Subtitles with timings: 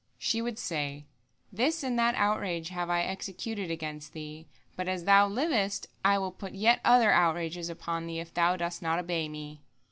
[0.17, 1.05] She would say,
[1.53, 6.31] "This and that outrage have I executed against thee, but, as thou livest, I will
[6.31, 9.61] put yet other outrages upon thee if thou dost not obey me."